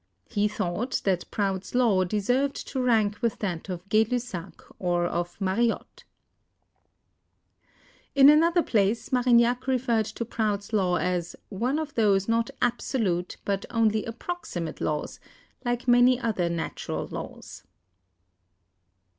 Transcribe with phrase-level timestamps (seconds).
[0.31, 5.37] He thought that Prout's Law deserved to rank with that of Gay Lussac or of
[5.39, 6.05] Mariotte.
[8.15, 11.93] In another place Marignac referred to Prout's Law as THE ATOMIC WEIGHTS 277 one of
[11.93, 15.19] those not absolute but only approximate laws,
[15.63, 17.61] like many other natural laws.